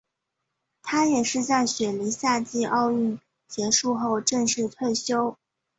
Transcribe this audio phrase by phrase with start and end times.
[0.81, 5.37] 他也在雪梨夏季奥运结束后正式退休。